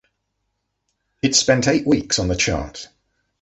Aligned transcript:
It 1.21 1.35
spent 1.35 1.67
eight 1.67 1.85
weeks 1.85 2.17
on 2.17 2.27
the 2.27 2.35
chart. 2.35 2.87